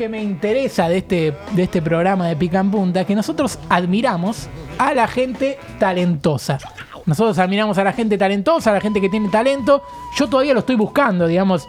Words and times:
que 0.00 0.08
me 0.08 0.22
interesa 0.22 0.88
de 0.88 0.96
este, 0.96 1.34
de 1.52 1.62
este 1.62 1.82
programa 1.82 2.26
de 2.26 2.34
Pica 2.34 2.58
en 2.58 2.70
Punta 2.70 3.02
es 3.02 3.06
que 3.06 3.14
nosotros 3.14 3.58
admiramos 3.68 4.48
a 4.78 4.94
la 4.94 5.06
gente 5.06 5.58
talentosa. 5.78 6.56
Nosotros 7.04 7.38
admiramos 7.38 7.76
a 7.76 7.84
la 7.84 7.92
gente 7.92 8.16
talentosa, 8.16 8.70
a 8.70 8.74
la 8.74 8.80
gente 8.80 8.98
que 8.98 9.10
tiene 9.10 9.28
talento. 9.28 9.82
Yo 10.16 10.26
todavía 10.26 10.54
lo 10.54 10.60
estoy 10.60 10.76
buscando, 10.76 11.26
digamos. 11.26 11.68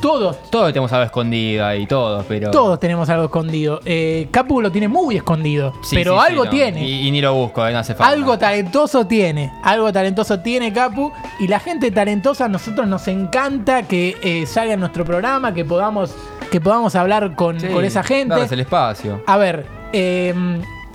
Todos, 0.00 0.36
Todos 0.50 0.72
tenemos 0.72 0.92
algo 0.92 1.04
escondido 1.06 1.64
ahí, 1.66 1.86
todos, 1.86 2.24
pero. 2.28 2.50
todos 2.50 2.80
tenemos 2.80 3.08
algo 3.10 3.26
escondido. 3.26 3.80
Eh, 3.84 4.26
Capu 4.32 4.60
lo 4.60 4.72
tiene 4.72 4.88
muy 4.88 5.16
escondido, 5.16 5.72
Sí, 5.82 5.94
pero 5.94 6.14
sí, 6.14 6.20
sí, 6.26 6.32
algo 6.32 6.44
no. 6.46 6.50
tiene. 6.50 6.84
Y, 6.84 7.06
y 7.06 7.10
ni 7.12 7.20
lo 7.20 7.32
busco, 7.34 7.64
eh, 7.66 7.72
no 7.72 7.78
hace 7.78 7.94
falta. 7.94 8.12
Algo 8.12 8.38
talentoso 8.38 9.06
tiene, 9.06 9.52
algo 9.62 9.92
talentoso 9.92 10.40
tiene 10.40 10.72
Capu 10.72 11.12
y 11.38 11.46
la 11.46 11.60
gente 11.60 11.90
talentosa 11.92 12.46
a 12.46 12.48
nosotros 12.48 12.88
nos 12.88 13.06
encanta 13.08 13.82
que 13.84 14.16
eh, 14.22 14.46
salga 14.46 14.74
en 14.74 14.80
nuestro 14.80 15.04
programa, 15.04 15.52
que 15.54 15.64
podamos, 15.64 16.14
que 16.50 16.60
podamos 16.60 16.94
hablar 16.94 17.34
con, 17.34 17.60
Sí, 17.60 17.66
con 17.68 17.84
esa 17.84 18.02
gente. 18.02 18.30
darles 18.34 18.52
el 18.52 18.60
espacio. 18.60 19.22
A 19.26 19.36
ver, 19.36 19.66
eh, 19.92 20.34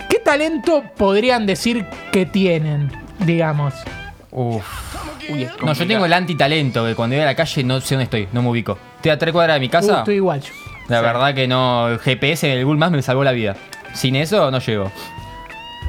¿qué 0.08 0.18
talento 0.18 0.82
podrían 0.96 1.46
decir 1.46 1.86
que 2.12 2.26
tienen, 2.26 2.90
digamos? 3.20 3.74
Uf. 4.30 4.64
no, 5.62 5.72
yo 5.72 5.86
tengo 5.86 6.04
el 6.06 6.12
antitalento, 6.12 6.84
que 6.84 6.94
cuando 6.94 7.14
voy 7.16 7.22
a 7.22 7.26
la 7.26 7.34
calle 7.34 7.62
no 7.64 7.80
sé 7.80 7.94
dónde 7.94 8.04
estoy, 8.04 8.28
no 8.32 8.42
me 8.42 8.48
ubico. 8.50 8.76
Estoy 8.96 9.12
a 9.12 9.18
tres 9.18 9.32
cuadras 9.32 9.56
de 9.56 9.60
mi 9.60 9.66
Uh, 9.68 9.70
casa. 9.70 9.98
estoy 9.98 10.16
igual 10.16 10.40
yo. 10.40 10.50
La 10.88 11.00
verdad 11.00 11.34
que 11.34 11.46
no, 11.48 11.88
el 11.88 11.98
GPS 11.98 12.50
en 12.52 12.58
el 12.58 12.64
Google 12.64 12.78
Maps 12.78 12.92
me 12.92 13.02
salvó 13.02 13.24
la 13.24 13.32
vida. 13.32 13.56
Sin 13.94 14.16
eso 14.16 14.50
no 14.50 14.58
llego. 14.58 14.90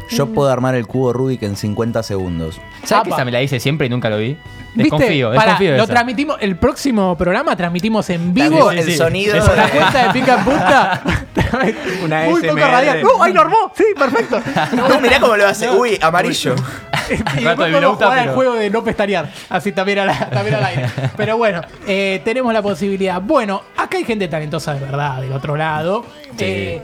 Yo 0.09 0.27
puedo 0.27 0.50
armar 0.52 0.76
el 0.76 0.86
cubo 0.88 1.14
Rubik 1.14 1.41
en 1.44 1.55
50 1.55 2.04
segundos. 2.04 2.59
¿Sabes 2.84 3.04
que 3.05 3.09
Apa. 3.09 3.16
esa 3.18 3.26
me 3.26 3.32
la 3.32 3.41
hice 3.41 3.59
siempre 3.59 3.88
y 3.88 3.90
nunca 3.90 4.09
lo 4.09 4.18
vi? 4.18 4.38
¿Viste? 4.76 4.84
Desconfío, 4.98 5.30
Pará, 5.30 5.41
desconfío 5.44 5.72
de 5.72 5.77
lo 5.77 5.84
esa. 5.86 5.94
transmitimos, 5.94 6.38
el 6.41 6.58
próximo 6.58 7.18
programa 7.18 7.55
transmitimos 7.55 8.10
en 8.10 8.34
vivo. 8.34 8.58
También 8.66 8.80
el 8.80 8.91
sí. 8.91 8.98
sonido 8.98 9.36
Eso. 9.38 9.55
La 9.55 9.66
de- 9.68 9.72
cuenta 9.72 10.08
de 10.08 10.13
pica 10.13 10.36
en 10.38 10.44
punta. 10.44 11.02
Una 12.04 12.23
Muy 12.26 12.41
poco 12.41 12.54
ASMR. 12.58 12.72
radial. 12.72 13.04
¡Uh! 13.05 13.23
¡Ahí 13.23 13.34
lo 13.34 13.41
armó! 13.41 13.72
Sí, 13.76 13.86
perfecto. 13.98 14.41
No, 14.76 14.99
mirá 14.99 15.20
cómo 15.20 15.38
lo 15.38 15.48
hace. 15.48 15.70
Uy, 15.70 15.98
amarillo. 16.02 16.55
Y 17.07 17.13
Rato 17.18 17.24
después 17.24 17.46
de 17.46 17.55
podemos 17.55 17.68
Vilauta, 17.79 18.05
jugar 18.05 18.18
al 18.20 18.24
pero- 18.26 18.35
juego 18.35 18.54
de 18.55 18.70
no 18.72 18.84
pestañear. 18.84 19.32
Así 19.49 19.72
también, 19.72 19.99
a 19.99 20.05
la- 20.05 20.29
también 20.29 20.55
al 20.55 20.66
aire. 20.66 20.90
Pero 21.16 21.38
bueno, 21.38 21.62
eh, 21.88 22.20
tenemos 22.26 22.51
la 22.51 22.62
posibilidad. 22.63 23.22
Bueno, 23.22 23.62
acá 23.77 23.98
hay 23.98 24.04
gente 24.04 24.27
talentosa 24.27 24.74
de 24.74 24.79
verdad 24.82 25.22
del 25.22 25.32
otro 25.32 25.55
lado. 25.55 26.04
Eh, 26.40 26.82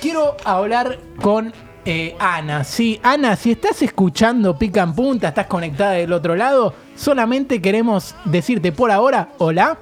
quiero 0.00 0.36
hablar 0.44 0.98
con 1.20 1.52
eh, 1.86 2.16
Ana. 2.18 2.64
Sí, 2.64 3.00
Ana, 3.02 3.36
si 3.36 3.52
estás 3.52 3.80
escuchando 3.80 4.58
Pica 4.58 4.82
en 4.82 4.92
Punta, 4.92 5.28
estás 5.28 5.46
conectada 5.46 5.92
del 5.92 6.12
otro 6.12 6.34
lado, 6.34 6.74
solamente 6.96 7.62
queremos 7.62 8.14
decirte 8.24 8.72
por 8.72 8.90
ahora, 8.90 9.30
hola. 9.38 9.78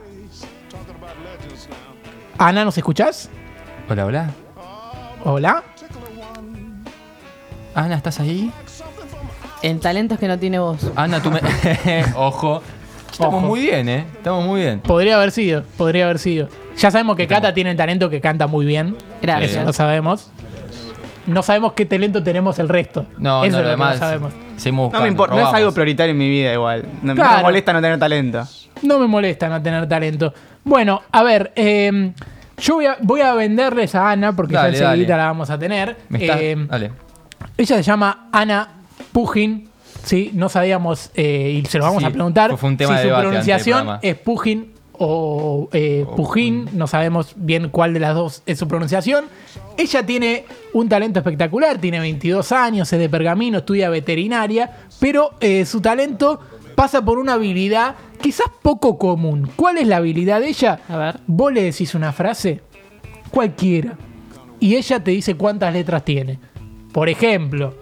Ana, 2.36 2.64
¿nos 2.64 2.76
escuchás? 2.76 3.30
Hola, 3.88 4.06
hola. 4.06 4.30
Hola. 5.24 5.62
Ana, 7.74 7.96
¿estás 7.96 8.20
ahí? 8.20 8.52
En 9.62 9.80
talentos 9.80 10.18
que 10.18 10.28
no 10.28 10.38
tiene 10.38 10.58
voz. 10.58 10.90
Ana, 10.94 11.22
tú 11.22 11.30
me. 11.30 11.40
Ojo. 12.16 12.62
Estamos 13.10 13.38
Ojo. 13.38 13.46
muy 13.46 13.60
bien, 13.60 13.88
¿eh? 13.88 14.06
Estamos 14.16 14.44
muy 14.44 14.60
bien. 14.60 14.80
Podría 14.80 15.16
haber 15.16 15.30
sido, 15.30 15.62
podría 15.78 16.04
haber 16.04 16.18
sido. 16.18 16.48
Ya 16.76 16.90
sabemos 16.90 17.16
que 17.16 17.28
Cata 17.28 17.54
tiene 17.54 17.70
el 17.70 17.76
talento 17.76 18.10
que 18.10 18.20
canta 18.20 18.48
muy 18.48 18.66
bien. 18.66 18.96
Gracias. 19.22 19.52
Eso 19.52 19.62
lo 19.64 19.72
sabemos. 19.72 20.30
No 21.26 21.42
sabemos 21.42 21.72
qué 21.72 21.86
talento 21.86 22.22
tenemos 22.22 22.58
el 22.58 22.68
resto. 22.68 23.06
No, 23.18 23.44
Eso 23.44 23.56
no, 23.56 23.62
es 23.62 23.64
lo 23.70 23.76
que 23.76 23.82
no 23.92 23.98
sabemos. 23.98 24.32
Seguimos 24.56 24.92
No 24.92 25.00
me 25.00 25.08
importa, 25.08 25.34
no 25.34 25.48
es 25.48 25.54
algo 25.54 25.72
prioritario 25.72 26.12
en 26.12 26.18
mi 26.18 26.28
vida 26.28 26.52
igual. 26.52 26.84
No, 27.02 27.14
Claro. 27.14 27.36
me 27.38 27.42
molesta 27.44 27.72
no 27.72 27.80
tener 27.80 27.98
talento. 27.98 28.46
No 28.82 28.98
me 28.98 29.06
molesta 29.06 29.48
no 29.48 29.62
tener 29.62 29.88
talento. 29.88 30.34
Bueno, 30.64 31.02
a 31.10 31.22
ver, 31.22 31.52
eh, 31.56 32.12
yo 32.58 32.74
voy 32.74 32.86
a, 32.86 32.96
voy 33.00 33.20
a 33.22 33.34
venderles 33.34 33.94
a 33.94 34.10
Ana 34.10 34.34
porque 34.36 34.54
Dale, 34.54 34.76
ya 34.76 34.84
enseguida 34.92 35.08
dale. 35.14 35.22
la 35.22 35.26
vamos 35.28 35.50
a 35.50 35.58
tener. 35.58 35.96
Me 36.08 36.18
está- 36.24 36.40
Eh, 36.40 36.56
Dale. 36.68 36.90
ella 37.56 37.76
se 37.76 37.82
llama 37.82 38.28
Ana 38.32 38.68
Pujin. 39.12 39.68
Sí, 40.04 40.30
no 40.34 40.50
sabíamos 40.50 41.10
eh, 41.14 41.62
y 41.62 41.66
se 41.66 41.78
lo 41.78 41.84
vamos 41.84 42.00
Sí, 42.02 42.06
a 42.06 42.10
preguntar 42.10 42.54
fue 42.58 42.68
un 42.68 42.76
tema 42.76 42.98
si 42.98 43.04
de 43.08 43.14
su 43.14 43.18
pronunciación 43.20 43.98
es 44.02 44.14
Pujin 44.16 44.73
o 44.98 45.68
eh, 45.72 46.06
Pujín, 46.16 46.68
no 46.72 46.86
sabemos 46.86 47.34
bien 47.36 47.68
cuál 47.70 47.94
de 47.94 48.00
las 48.00 48.14
dos 48.14 48.42
es 48.46 48.58
su 48.58 48.68
pronunciación. 48.68 49.26
Ella 49.76 50.06
tiene 50.06 50.44
un 50.72 50.88
talento 50.88 51.18
espectacular, 51.18 51.78
tiene 51.78 52.00
22 52.00 52.52
años, 52.52 52.92
es 52.92 52.98
de 52.98 53.08
pergamino, 53.08 53.58
estudia 53.58 53.90
veterinaria, 53.90 54.70
pero 55.00 55.32
eh, 55.40 55.64
su 55.66 55.80
talento 55.80 56.40
pasa 56.74 57.04
por 57.04 57.18
una 57.18 57.34
habilidad 57.34 57.96
quizás 58.20 58.46
poco 58.62 58.98
común. 58.98 59.50
¿Cuál 59.56 59.78
es 59.78 59.86
la 59.86 59.96
habilidad 59.96 60.40
de 60.40 60.48
ella? 60.48 60.80
A 60.88 60.96
ver. 60.96 61.20
Vos 61.26 61.52
le 61.52 61.62
decís 61.62 61.94
una 61.94 62.12
frase, 62.12 62.60
cualquiera, 63.30 63.96
y 64.60 64.76
ella 64.76 65.02
te 65.02 65.10
dice 65.10 65.34
cuántas 65.36 65.72
letras 65.72 66.04
tiene. 66.04 66.38
Por 66.92 67.08
ejemplo, 67.08 67.74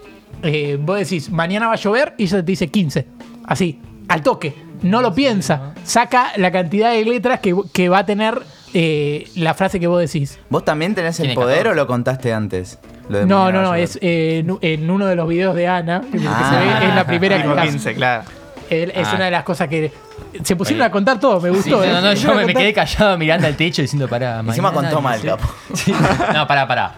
eh, 0.42 0.78
vos 0.80 0.98
decís, 0.98 1.30
mañana 1.30 1.68
va 1.68 1.74
a 1.74 1.76
llover, 1.76 2.14
y 2.16 2.24
ella 2.24 2.38
te 2.38 2.52
dice 2.52 2.68
15. 2.68 3.06
Así, 3.44 3.78
al 4.08 4.22
toque. 4.22 4.71
No 4.82 5.00
lo 5.02 5.14
piensa. 5.14 5.72
Saca 5.84 6.32
la 6.36 6.50
cantidad 6.50 6.90
de 6.92 7.04
letras 7.04 7.40
que, 7.40 7.54
que 7.72 7.88
va 7.88 7.98
a 7.98 8.06
tener 8.06 8.42
eh, 8.74 9.28
la 9.36 9.54
frase 9.54 9.78
que 9.80 9.86
vos 9.86 10.00
decís. 10.00 10.38
¿Vos 10.50 10.64
también 10.64 10.94
tenés 10.94 11.20
el 11.20 11.34
poder 11.34 11.58
14. 11.64 11.70
o 11.70 11.74
lo 11.74 11.86
contaste 11.86 12.32
antes? 12.32 12.78
Lo 13.08 13.18
de 13.18 13.26
No, 13.26 13.52
no, 13.52 13.62
no, 13.62 13.74
es 13.74 13.98
eh, 14.02 14.44
en, 14.62 14.90
uno 14.90 15.06
de 15.06 15.14
los 15.16 15.28
videos 15.28 15.54
de 15.54 15.68
Ana, 15.68 16.02
que 16.10 16.18
se 16.18 16.26
Ah. 16.28 16.78
ve, 16.80 16.88
es 16.88 16.94
la 16.94 17.04
primera 17.04 17.36
que 17.36 17.42
Tipo 17.42 17.54
está. 17.54 17.66
15, 17.66 17.94
claro. 17.94 18.24
Él- 18.70 18.92
Es 18.94 19.06
Ah. 19.08 19.12
una 19.16 19.24
de 19.26 19.30
las 19.30 19.44
cosas 19.44 19.68
que 19.68 19.92
se 20.42 20.56
pusieron 20.56 20.80
Oye. 20.80 20.88
a 20.88 20.90
contar 20.90 21.20
todo, 21.20 21.40
me 21.40 21.50
Sí, 21.50 21.56
gustó. 21.56 21.76
no, 21.78 21.84
eh. 21.84 21.92
no, 22.00 22.10
Se 22.16 22.16
yo 22.16 22.34
me, 22.34 22.54
quedé 22.54 22.72
callado 22.72 23.18
mirando 23.18 23.46
al 23.46 23.54
techo 23.56 23.82
diciendo 23.82 24.08
para. 24.08 24.40
Encima 24.40 24.70
mañana, 24.70 24.88
contó 24.90 25.02
mal, 25.02 25.20
sí. 25.20 25.26
capo. 25.26 25.48
Sí. 25.74 25.92
No, 26.34 26.46
pará, 26.46 26.66
pará. 26.66 26.94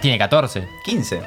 Tiene 0.00 0.18
14. 0.18 0.68
15. 0.84 1.20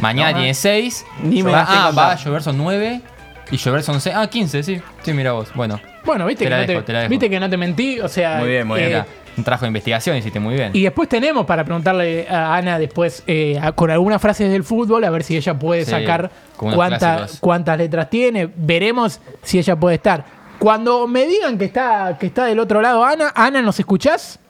Mañana 0.00 0.32
No, 0.32 0.38
tiene 0.38 0.54
6. 0.54 1.04
Ni 1.22 1.42
me 1.42 1.50
va, 1.52 1.64
ah, 1.68 1.90
va 1.96 2.12
a 2.12 2.16
llover 2.16 2.42
son 2.42 2.56
9. 2.58 3.00
Y 3.50 3.56
llover 3.56 3.82
son 3.82 4.00
6. 4.00 4.14
Ah, 4.16 4.28
15, 4.28 4.62
sí. 4.62 4.80
Sí, 5.02 5.12
mira 5.12 5.32
vos. 5.32 5.48
Bueno, 5.54 5.80
Bueno, 6.04 6.26
viste 6.26 6.44
Te 6.44 6.46
que, 6.46 6.50
la 6.50 6.56
no 6.62 6.66
dejo, 6.66 6.80
te, 6.80 6.86
te 6.86 6.92
la 6.92 6.98
dejo. 7.00 7.10
viste 7.10 7.30
que 7.30 7.40
no 7.40 7.48
te 7.50 7.56
mentí, 7.56 8.00
o 8.00 8.08
sea. 8.08 8.36
Muy 8.38 8.48
bien, 8.48 8.66
muy 8.66 8.80
bien. 8.80 8.92
eh, 8.98 9.04
un 9.36 9.44
trabajo 9.44 9.64
de 9.64 9.68
investigación, 9.68 10.16
hiciste 10.16 10.40
muy 10.40 10.54
bien. 10.54 10.70
Y 10.74 10.82
después 10.82 11.08
tenemos 11.08 11.46
para 11.46 11.64
preguntarle 11.64 12.26
a 12.28 12.56
Ana 12.56 12.78
después 12.78 13.22
eh, 13.26 13.58
a- 13.62 13.70
con 13.72 13.90
algunas 13.90 14.20
frases 14.20 14.50
del 14.50 14.64
fútbol, 14.64 15.04
a 15.04 15.10
ver 15.10 15.22
si 15.22 15.36
ella 15.36 15.54
puede 15.58 15.84
Sí, 15.84 15.90
sacar 15.92 16.30
cuánta- 16.56 17.26
cuántas 17.40 17.78
letras 17.78 18.10
tiene. 18.10 18.48
Veremos 18.56 19.20
si 19.42 19.58
ella 19.58 19.76
puede 19.76 19.96
estar. 19.96 20.24
Cuando 20.58 21.06
me 21.06 21.24
digan 21.26 21.56
que 21.56 21.66
está, 21.66 22.16
que 22.18 22.26
está 22.26 22.46
del 22.46 22.58
otro 22.58 22.80
lado 22.82 23.04
Ana, 23.04 23.32
Ana, 23.34 23.62
¿nos 23.62 23.78
escuchás? 23.78 24.40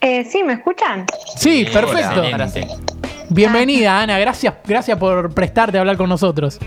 Eh, 0.00 0.24
sí, 0.24 0.42
¿me 0.42 0.54
escuchan? 0.54 1.06
Sí, 1.36 1.64
perfecto. 1.72 2.24
Bienvenida, 3.28 4.00
Ana. 4.00 4.18
Gracias, 4.18 4.54
gracias 4.66 4.98
por 4.98 5.32
prestarte 5.32 5.78
a 5.78 5.80
hablar 5.80 5.96
con 5.96 6.08
nosotros. 6.08 6.58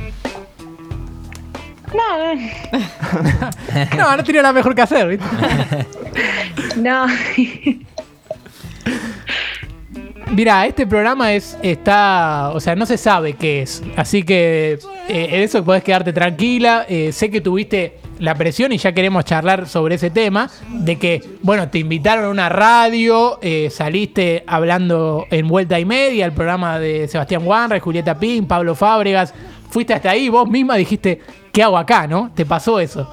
No, 3.95 3.97
No, 3.97 4.17
no 4.17 4.23
tenía 4.23 4.41
nada 4.41 4.53
mejor 4.53 4.75
que 4.75 4.81
hacer, 4.81 5.07
¿viste? 5.07 5.25
no. 6.77 7.05
Mira, 10.31 10.65
este 10.65 10.87
programa 10.87 11.33
es 11.33 11.57
está, 11.61 12.51
o 12.53 12.59
sea, 12.59 12.75
no 12.75 12.85
se 12.85 12.97
sabe 12.97 13.33
qué 13.33 13.61
es, 13.61 13.83
así 13.95 14.23
que 14.23 14.79
eh, 15.07 15.27
en 15.31 15.41
eso 15.41 15.63
podés 15.63 15.83
quedarte 15.83 16.13
tranquila. 16.13 16.85
Eh, 16.89 17.11
sé 17.11 17.29
que 17.29 17.41
tuviste 17.41 17.99
la 18.19 18.33
presión 18.33 18.71
y 18.71 18.77
ya 18.77 18.91
queremos 18.91 19.23
charlar 19.23 19.67
sobre 19.67 19.95
ese 19.95 20.09
tema 20.09 20.49
de 20.69 20.97
que, 20.97 21.21
bueno, 21.41 21.69
te 21.69 21.79
invitaron 21.79 22.25
a 22.25 22.29
una 22.29 22.49
radio, 22.49 23.37
eh, 23.41 23.69
saliste 23.69 24.43
hablando 24.47 25.25
en 25.29 25.47
vuelta 25.47 25.79
y 25.79 25.85
media, 25.85 26.25
el 26.25 26.33
programa 26.33 26.79
de 26.79 27.07
Sebastián 27.07 27.43
Wanra, 27.45 27.79
Julieta 27.79 28.17
Pin, 28.17 28.47
Pablo 28.47 28.73
Fábregas, 28.73 29.33
fuiste 29.69 29.93
hasta 29.93 30.09
ahí, 30.09 30.29
vos 30.29 30.49
misma 30.49 30.75
dijiste, 30.75 31.21
¿qué 31.55 31.63
hago 31.63 31.77
acá, 31.77 32.05
no? 32.05 32.29
¿Te 32.35 32.45
pasó 32.45 32.81
eso? 32.81 33.09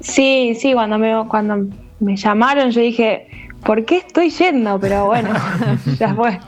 Sí, 0.00 0.56
sí, 0.58 0.72
cuando 0.72 0.98
me, 0.98 1.28
cuando 1.28 1.68
me 2.00 2.16
llamaron 2.16 2.70
yo 2.70 2.80
dije, 2.80 3.28
¿por 3.64 3.84
qué 3.84 3.98
estoy 3.98 4.30
yendo? 4.30 4.80
Pero 4.80 5.06
bueno, 5.06 5.28
ya 5.98 6.14
fue. 6.14 6.40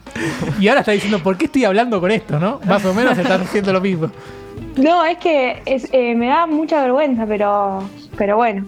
Y 0.59 0.69
ahora 0.69 0.81
está 0.81 0.93
diciendo, 0.93 1.23
¿por 1.23 1.37
qué 1.37 1.45
estoy 1.45 1.67
hablando 1.67 2.01
con 2.01 2.11
esto, 2.11 2.41
no? 2.41 2.61
Más 2.65 2.83
o 2.87 2.95
menos 2.95 3.17
estás 3.19 3.41
diciendo 3.41 3.75
lo 3.75 3.81
mismo. 3.83 4.11
No, 4.77 5.05
es 5.05 5.19
que 5.19 5.63
es, 5.67 5.89
eh, 5.93 6.15
me 6.15 6.29
da 6.29 6.47
mucha 6.47 6.81
vergüenza, 6.81 7.27
pero, 7.27 7.87
pero 8.17 8.37
bueno. 8.37 8.65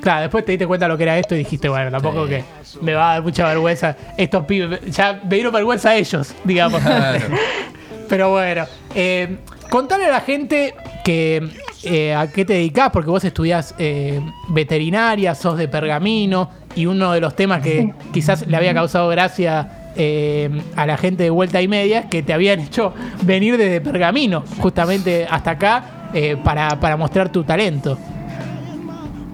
Claro, 0.00 0.22
después 0.22 0.46
te 0.46 0.52
diste 0.52 0.66
cuenta 0.66 0.88
lo 0.88 0.96
que 0.96 1.02
era 1.02 1.18
esto 1.18 1.34
y 1.34 1.38
dijiste, 1.38 1.68
bueno, 1.68 1.90
tampoco 1.90 2.26
que 2.26 2.42
me 2.80 2.94
va 2.94 3.10
a 3.10 3.12
dar 3.14 3.22
mucha 3.22 3.46
vergüenza. 3.46 3.94
Estos 4.16 4.46
pibes, 4.46 4.80
ya 4.86 5.20
me 5.22 5.34
dieron 5.34 5.52
vergüenza 5.52 5.90
a 5.90 5.96
ellos, 5.96 6.34
digamos. 6.44 6.80
Claro. 6.80 7.26
Pero 8.08 8.30
bueno, 8.30 8.64
eh, 8.94 9.36
contale 9.68 10.06
a 10.06 10.10
la 10.10 10.20
gente 10.22 10.74
que 11.04 11.48
eh, 11.82 12.14
a 12.14 12.30
qué 12.30 12.44
te 12.44 12.54
dedicás, 12.54 12.90
porque 12.90 13.10
vos 13.10 13.24
estudiás 13.24 13.74
eh, 13.78 14.20
veterinaria, 14.48 15.34
sos 15.34 15.56
de 15.56 15.68
pergamino, 15.68 16.50
y 16.74 16.86
uno 16.86 17.12
de 17.12 17.20
los 17.20 17.34
temas 17.34 17.62
que 17.62 17.92
quizás 18.12 18.46
le 18.46 18.56
había 18.56 18.74
causado 18.74 19.08
gracia 19.08 19.92
eh, 19.96 20.48
a 20.76 20.86
la 20.86 20.96
gente 20.96 21.24
de 21.24 21.30
vuelta 21.30 21.60
y 21.60 21.66
media 21.66 22.00
es 22.00 22.06
que 22.06 22.22
te 22.22 22.32
habían 22.32 22.60
hecho 22.66 22.94
venir 23.22 23.56
desde 23.56 23.80
pergamino, 23.80 24.44
justamente 24.58 25.26
hasta 25.28 25.52
acá, 25.52 25.84
eh, 26.14 26.36
para, 26.42 26.78
para 26.80 26.96
mostrar 26.96 27.30
tu 27.30 27.44
talento. 27.44 27.98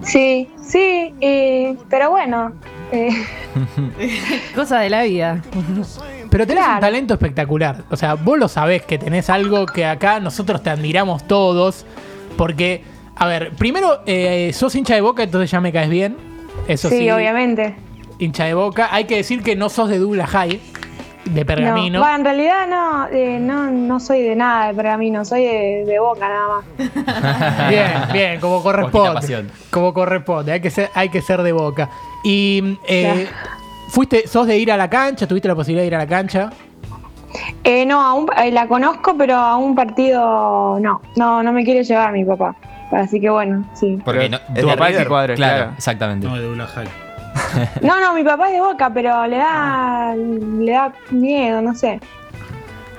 Sí, 0.01 0.47
sí, 0.61 1.13
eh, 1.21 1.75
pero 1.89 2.11
bueno, 2.11 2.53
Eh, 2.91 3.09
Cosa 4.55 4.79
de 4.79 4.89
la 4.89 5.03
vida. 5.03 5.41
Pero 6.29 6.47
tenés 6.47 6.65
un 6.65 6.79
talento 6.79 7.13
espectacular. 7.15 7.83
O 7.89 7.97
sea, 7.97 8.13
vos 8.13 8.39
lo 8.39 8.47
sabés 8.47 8.83
que 8.83 8.97
tenés 8.97 9.29
algo 9.29 9.65
que 9.65 9.85
acá 9.85 10.19
nosotros 10.19 10.63
te 10.63 10.69
admiramos 10.69 11.27
todos. 11.27 11.85
Porque, 12.37 12.83
a 13.15 13.27
ver, 13.27 13.51
primero, 13.53 14.01
eh, 14.05 14.51
sos 14.53 14.75
hincha 14.75 14.95
de 14.95 15.01
boca, 15.01 15.23
entonces 15.23 15.49
ya 15.51 15.59
me 15.59 15.71
caes 15.71 15.89
bien. 15.89 16.15
Eso 16.67 16.89
sí, 16.89 16.99
sí, 16.99 17.11
obviamente. 17.11 17.75
hincha 18.19 18.45
de 18.45 18.53
boca. 18.53 18.89
Hay 18.91 19.05
que 19.05 19.15
decir 19.17 19.41
que 19.43 19.55
no 19.55 19.69
sos 19.69 19.89
de 19.89 19.99
Douglas 19.99 20.29
High, 20.29 20.59
de 21.25 21.45
Pergamino. 21.45 21.99
No, 21.99 22.05
Bueno, 22.05 22.15
en 22.19 22.23
realidad 22.25 22.67
no, 22.69 23.07
eh, 23.11 23.37
no, 23.39 23.69
no 23.69 23.99
soy 23.99 24.21
de 24.21 24.35
nada 24.35 24.67
de 24.69 24.73
pergamino, 24.75 25.25
soy 25.25 25.43
de, 25.43 25.83
de 25.85 25.99
boca 25.99 26.27
nada 26.27 26.47
más. 26.47 27.69
Bien, 27.69 27.91
bien, 28.13 28.39
como 28.39 28.63
corresponde. 28.63 29.45
Como 29.69 29.93
corresponde, 29.93 30.51
hay 30.53 30.61
que 30.61 30.69
ser, 30.69 30.89
hay 30.93 31.09
que 31.09 31.21
ser 31.21 31.41
de 31.43 31.51
boca. 31.51 31.89
Y 32.23 32.77
eh, 32.87 33.27
Claro. 33.27 33.51
fuiste, 33.89 34.27
sos 34.27 34.47
de 34.47 34.57
ir 34.57 34.71
a 34.71 34.77
la 34.77 34.89
cancha, 34.89 35.27
tuviste 35.27 35.47
la 35.49 35.55
posibilidad 35.55 35.83
de 35.83 35.87
ir 35.87 35.95
a 35.95 35.99
la 35.99 36.07
cancha. 36.07 36.49
Eh, 37.69 37.85
no, 37.85 38.01
a 38.01 38.13
un- 38.13 38.29
eh, 38.37 38.49
la 38.51 38.65
conozco, 38.67 39.15
pero 39.17 39.35
a 39.35 39.57
un 39.57 39.75
partido 39.75 40.79
no, 40.79 41.01
no, 41.17 41.43
no 41.43 41.51
me 41.51 41.65
quiere 41.65 41.83
llevar 41.83 42.13
mi 42.13 42.23
papá. 42.23 42.55
Así 42.93 43.19
que 43.19 43.29
bueno, 43.29 43.65
sí. 43.73 43.99
Porque 44.05 44.29
no, 44.29 44.39
Tu 44.39 44.65
papá 44.65 44.89
es 44.89 44.97
de 44.99 45.05
cuadro, 45.05 45.35
claro, 45.35 45.55
claro. 45.57 45.71
exactamente. 45.77 46.25
No, 46.27 46.37
de 46.37 46.65
High. 46.65 46.87
No, 47.81 47.99
no, 47.99 48.13
mi 48.13 48.23
papá 48.23 48.47
es 48.47 48.53
de 48.53 48.61
boca, 48.61 48.89
pero 48.93 49.27
le 49.27 49.37
da, 49.37 50.15
le 50.15 50.71
da 50.71 50.93
miedo, 51.11 51.61
no 51.61 51.75
sé. 51.75 51.99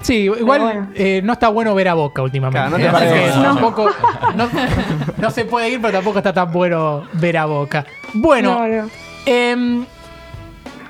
Sí, 0.03 0.15
igual 0.25 0.61
bueno. 0.61 0.89
eh, 0.95 1.21
no 1.25 1.33
está 1.33 1.49
bueno 1.49 1.75
ver 1.75 1.89
a 1.89 1.95
Boca 1.95 2.23
últimamente. 2.23 2.69
Claro, 2.79 2.93
no 2.93 2.99
te 2.99 3.05
Eh, 3.07 3.27
eso. 3.31 3.43
tampoco, 3.43 3.89
no, 4.37 4.49
no 5.17 5.31
se 5.31 5.45
puede 5.45 5.71
ir, 5.71 5.81
pero 5.81 5.95
tampoco 5.95 6.19
está 6.19 6.33
tan 6.33 6.53
bueno 6.53 7.03
ver 7.15 7.37
a 7.39 7.47
Boca. 7.47 7.85
Bueno, 8.15 8.61
No, 8.61 8.69
no. 8.85 8.91
em, 9.27 9.85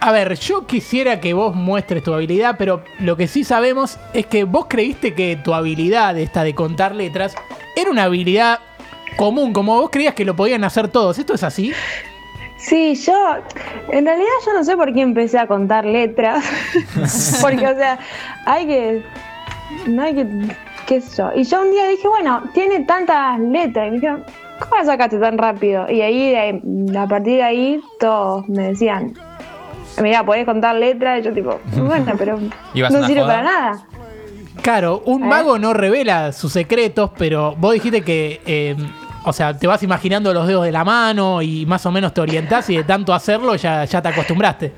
a 0.01 0.13
ver, 0.13 0.35
yo 0.39 0.67
quisiera 0.67 1.21
que 1.21 1.35
vos 1.35 1.55
muestres 1.55 2.03
tu 2.03 2.15
habilidad, 2.15 2.57
pero 2.59 2.83
lo 3.01 3.17
que 3.17 3.27
sí 3.27 3.45
sabemos 3.45 3.99
es 4.13 4.27
que 4.27 4.45
vos 4.45 4.67
creíste 4.69 5.15
que 5.15 5.37
tu 5.37 5.55
habilidad, 5.55 6.17
esta 6.17 6.45
de 6.45 6.55
contar 6.55 6.95
letras, 6.95 7.35
era 7.77 7.91
una 7.91 8.05
habilidad 8.05 8.61
común, 9.17 9.53
como 9.53 9.81
vos 9.81 9.91
creías 9.91 10.15
que 10.15 10.25
lo 10.25 10.37
podían 10.37 10.65
hacer 10.65 10.89
todos. 10.89 11.19
¿Esto 11.19 11.35
es 11.35 11.43
así? 11.43 11.73
Sí, 12.59 12.95
yo, 12.97 13.37
en 13.91 14.05
realidad 14.05 14.29
yo 14.47 14.53
no 14.53 14.65
sé 14.65 14.77
por 14.77 14.93
qué 14.93 15.01
empecé 15.01 15.39
a 15.39 15.47
contar 15.47 15.85
letras, 15.85 16.45
porque 17.41 17.67
o 17.67 17.77
sea, 17.77 17.99
hay 18.47 18.67
que, 18.67 19.05
no 19.87 20.03
hay 20.03 20.15
que, 20.15 20.27
qué 20.87 21.01
sé 21.01 21.17
yo. 21.17 21.31
Y 21.35 21.45
yo 21.45 21.63
un 21.63 21.71
día 21.71 21.89
dije, 21.89 22.09
bueno, 22.09 22.43
tiene 22.55 22.81
tantas 22.81 23.39
letras, 23.41 23.87
y 23.87 23.91
me 23.91 23.97
dijeron, 23.97 24.25
¿cómo 24.61 24.77
la 24.77 24.85
sacaste 24.85 25.19
tan 25.19 25.39
rápido? 25.39 25.89
Y 25.89 26.03
ahí, 26.03 26.61
a 26.97 27.07
partir 27.07 27.37
de 27.37 27.43
ahí, 27.43 27.81
todos 28.01 28.49
me 28.49 28.69
decían, 28.69 29.15
mira, 30.03 30.25
podés 30.25 30.45
contar 30.45 30.75
letras, 30.77 31.21
y 31.21 31.23
yo 31.23 31.33
tipo, 31.33 31.61
bueno, 31.77 32.13
pero 32.19 32.39
¿Ibas 32.75 32.95
a 32.95 33.01
no 33.01 33.07
sirve 33.07 33.21
joda? 33.23 33.33
para 33.35 33.43
nada. 33.43 33.83
Claro, 34.63 35.03
un 35.07 35.23
¿Eh? 35.23 35.27
mago 35.27 35.59
no 35.59 35.73
revela 35.73 36.33
sus 36.33 36.53
secretos, 36.53 37.11
pero 37.17 37.55
vos 37.57 37.73
dijiste 37.75 38.03
que, 38.03 38.41
eh, 38.45 38.77
o 39.25 39.33
sea, 39.33 39.57
te 39.57 39.67
vas 39.67 39.83
imaginando 39.83 40.33
los 40.35 40.47
dedos 40.47 40.65
de 40.65 40.73
la 40.73 40.85
mano 40.85 41.43
y 41.43 41.65
más 41.67 41.85
o 41.87 41.91
menos 41.93 42.13
te 42.13 42.21
orientás 42.21 42.69
y 42.71 42.77
de 42.77 42.85
tanto 42.85 43.15
hacerlo 43.15 43.55
ya, 43.57 43.85
ya 43.85 44.03
te 44.03 44.09
acostumbraste. 44.09 44.73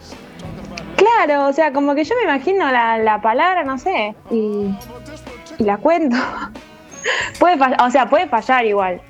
Claro, 0.96 1.48
o 1.48 1.52
sea, 1.52 1.72
como 1.72 1.94
que 1.94 2.04
yo 2.04 2.14
me 2.16 2.24
imagino 2.30 2.70
la, 2.70 2.98
la 2.98 3.20
palabra, 3.22 3.64
no 3.64 3.78
sé, 3.78 4.14
y, 4.30 4.66
y 5.58 5.64
la 5.64 5.78
cuento. 5.78 6.16
puede 7.38 7.56
fallar, 7.56 7.82
o 7.82 7.90
sea, 7.90 8.08
puede 8.10 8.26
fallar 8.28 8.66
igual. 8.66 9.00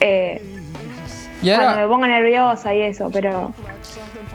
Eh, 0.00 0.61
Y 1.42 1.54
cuando 1.54 1.80
me 1.80 1.88
pongo 1.88 2.06
nerviosa 2.06 2.74
y 2.74 2.82
eso, 2.82 3.10
pero 3.12 3.52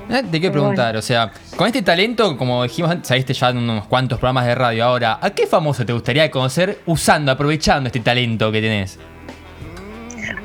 eh, 0.09 0.24
te 0.30 0.39
quiero 0.39 0.54
preguntar, 0.54 0.95
o 0.98 1.01
sea, 1.01 1.31
con 1.56 1.68
este 1.68 1.81
talento, 1.81 2.38
como 2.38 2.63
dijimos 2.63 2.92
antes, 2.92 3.07
saliste 3.07 3.33
ya 3.33 3.50
en 3.50 3.57
unos 3.57 3.88
cuantos 3.88 4.19
programas 4.19 4.45
de 4.45 4.56
radio. 4.56 4.86
Ahora, 4.86 5.19
¿a 5.21 5.30
qué 5.31 5.48
famoso 5.48 5.86
te 5.86 5.94
gustaría 5.94 6.30
conocer 6.30 6.80
usando, 6.86 7.31
aprovechando 7.31 7.88
este 7.88 8.01
talento 8.01 8.51
que 8.51 8.62
tenés? 8.62 9.00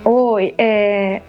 uy, 0.05 0.55
eh, 0.59 1.23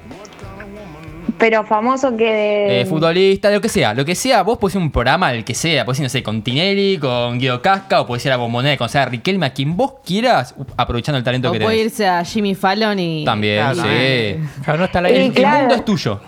pero 1.43 1.65
famoso 1.65 2.15
que 2.15 2.23
de 2.23 2.81
Eh, 2.81 2.85
futbolista, 2.85 3.51
lo 3.51 3.59
que 3.59 3.67
sea, 3.67 3.93
lo 3.93 4.05
que 4.05 4.15
sea, 4.15 4.43
vos 4.43 4.57
podés 4.57 4.75
ir 4.75 4.81
a 4.81 4.83
un 4.85 4.91
programa, 4.91 5.33
el 5.33 5.43
que 5.43 5.53
sea, 5.53 5.83
podés 5.83 5.99
ir, 5.99 6.03
no 6.03 6.09
sé, 6.09 6.23
con 6.23 6.41
Tinelli, 6.41 6.97
con 6.97 7.37
Guido 7.37 7.61
Casca, 7.61 7.99
o 7.99 8.07
podés 8.07 8.25
ir 8.25 8.31
a 8.31 8.37
Bombonera, 8.37 8.77
con 8.77 8.87
a 8.95 9.05
Riquelme, 9.05 9.47
a 9.47 9.49
quien 9.53 9.75
vos 9.75 9.95
quieras, 10.05 10.55
aprovechando 10.77 11.17
el 11.17 11.23
talento 11.25 11.49
O 11.49 11.51
que 11.51 11.59
puede 11.59 11.75
tenés. 11.75 11.91
irse 11.91 12.07
a 12.07 12.23
Jimmy 12.23 12.55
Fallon 12.55 12.97
y. 12.97 13.25
También, 13.25 13.57
Claro, 13.57 13.81
sí. 13.83 14.39
Claro, 14.63 14.79
no 14.79 14.85
está 14.85 15.01
la 15.01 15.09
El, 15.09 15.17
el 15.17 15.33
claro. 15.33 15.59
mundo 15.59 15.75
es 15.75 15.83
tuyo. 15.83 16.21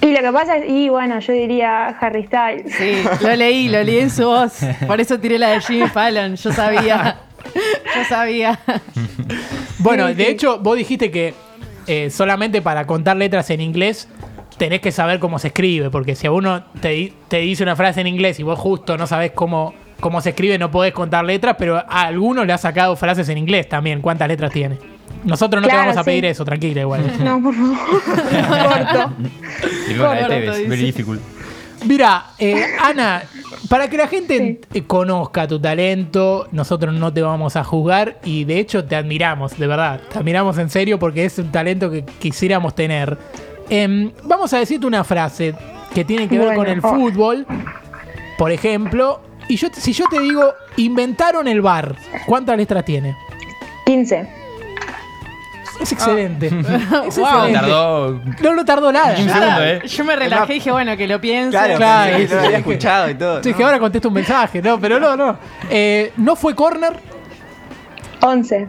Y 0.00 0.12
lo 0.12 0.20
que 0.20 0.32
pasa 0.32 0.58
es, 0.58 0.70
y 0.70 0.88
bueno, 0.90 1.18
yo 1.18 1.32
diría 1.32 1.88
Harry 1.88 2.24
Styles. 2.26 2.72
Sí, 2.72 3.02
lo 3.22 3.34
leí, 3.34 3.68
lo 3.68 3.82
leí 3.82 3.98
en 3.98 4.10
su 4.10 4.26
voz. 4.26 4.60
Por 4.86 5.00
eso 5.00 5.18
tiré 5.18 5.40
la 5.40 5.48
de 5.48 5.60
Jimmy 5.60 5.88
Fallon. 5.88 6.36
Yo 6.36 6.52
sabía. 6.52 7.16
Yo 7.96 8.04
sabía. 8.08 8.60
Bueno, 9.78 10.06
de 10.14 10.28
hecho, 10.30 10.60
vos 10.60 10.76
dijiste 10.76 11.10
que 11.10 11.34
eh, 11.88 12.10
solamente 12.10 12.62
para 12.62 12.86
contar 12.86 13.16
letras 13.16 13.48
en 13.50 13.60
inglés 13.60 14.08
tenés 14.56 14.80
que 14.80 14.92
saber 14.92 15.18
cómo 15.18 15.38
se 15.38 15.48
escribe, 15.48 15.90
porque 15.90 16.14
si 16.14 16.26
a 16.26 16.32
uno 16.32 16.62
te, 16.80 17.12
te 17.28 17.38
dice 17.38 17.62
una 17.62 17.76
frase 17.76 18.00
en 18.00 18.06
inglés 18.06 18.40
y 18.40 18.42
vos 18.42 18.58
justo 18.58 18.96
no 18.96 19.06
sabés 19.06 19.32
cómo, 19.32 19.74
cómo 20.00 20.20
se 20.20 20.30
escribe, 20.30 20.58
no 20.58 20.70
podés 20.70 20.92
contar 20.92 21.24
letras, 21.24 21.56
pero 21.58 21.76
a 21.76 22.02
alguno 22.02 22.44
le 22.44 22.52
ha 22.52 22.58
sacado 22.58 22.96
frases 22.96 23.28
en 23.28 23.38
inglés 23.38 23.68
también. 23.68 24.00
¿Cuántas 24.00 24.28
letras 24.28 24.52
tiene? 24.52 24.78
Nosotros 25.24 25.62
no 25.62 25.68
te 25.68 25.74
vamos 25.74 25.96
a 25.96 26.00
sí. 26.00 26.04
pedir 26.04 26.24
eso, 26.26 26.44
tranquila 26.44 26.80
igual. 26.82 27.12
No, 27.24 27.42
por 27.42 27.54
favor. 27.54 27.76
Corto. 28.48 29.12
Very 30.68 30.82
difficult. 30.82 31.20
Mira, 31.84 32.26
eh, 32.38 32.64
Ana, 32.80 33.22
para 33.68 33.88
que 33.88 33.96
la 33.96 34.08
gente 34.08 34.60
eh, 34.72 34.82
conozca 34.84 35.46
tu 35.46 35.60
talento, 35.60 36.48
nosotros 36.50 36.94
no 36.94 37.12
te 37.12 37.22
vamos 37.22 37.54
a 37.56 37.64
juzgar 37.64 38.18
y 38.24 38.44
de 38.44 38.58
hecho 38.58 38.84
te 38.84 38.96
admiramos, 38.96 39.58
de 39.58 39.66
verdad. 39.66 40.00
Te 40.10 40.18
admiramos 40.18 40.58
en 40.58 40.70
serio 40.70 40.98
porque 40.98 41.24
es 41.24 41.38
un 41.38 41.52
talento 41.52 41.90
que 41.90 42.04
quisiéramos 42.04 42.74
tener. 42.74 43.16
Em, 43.68 44.12
vamos 44.24 44.52
a 44.52 44.58
decirte 44.58 44.86
una 44.86 45.04
frase 45.04 45.54
que 45.94 46.04
tiene 46.04 46.28
que 46.28 46.38
ver 46.38 46.48
Bueno, 46.54 46.60
con 46.60 46.68
el 46.68 46.80
oh. 46.82 46.88
fútbol, 46.94 47.46
por 48.38 48.50
ejemplo. 48.50 49.20
Y 49.48 49.56
yo, 49.56 49.68
si 49.72 49.92
yo 49.92 50.04
te 50.10 50.20
digo, 50.20 50.52
inventaron 50.76 51.46
el 51.48 51.60
bar, 51.60 51.94
¿cuántas 52.26 52.56
letras 52.56 52.84
tiene? 52.84 53.16
15. 53.86 54.28
Es 55.80 55.92
excelente. 55.92 56.46
Es 56.46 56.52
Wow. 56.92 57.04
excelente. 57.06 57.52
Tardó 57.52 58.20
No 58.42 58.52
lo 58.54 58.64
tardó 58.64 58.90
nada. 58.92 59.14
15 59.14 59.32
segundos, 59.32 59.60
¿eh? 59.60 59.80
Yo 59.86 60.04
me 60.04 60.16
relajé 60.16 60.52
y 60.52 60.54
dije, 60.56 60.72
bueno, 60.72 60.96
que 60.96 61.06
lo 61.06 61.20
piense. 61.20 61.50
Claro, 61.50 61.76
Claro, 61.76 62.16
sí, 62.18 62.26
lo 62.28 62.40
había 62.40 62.58
escuchado 62.58 63.10
y 63.10 63.14
todo. 63.14 63.42
Sí, 63.42 63.50
¿no? 63.50 63.56
que 63.56 63.64
ahora 63.64 63.78
contesto 63.78 64.08
un 64.08 64.14
mensaje, 64.14 64.62
no, 64.62 64.80
pero 64.80 64.98
no, 64.98 65.16
no. 65.16 65.38
Eh, 65.70 66.12
no 66.16 66.34
fue 66.34 66.54
corner. 66.54 66.94
11. 68.22 68.68